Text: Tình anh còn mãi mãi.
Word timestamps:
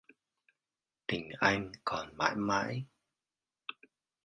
Tình 1.07 1.29
anh 1.39 1.71
còn 1.83 2.17
mãi 2.17 2.35
mãi. 2.35 2.85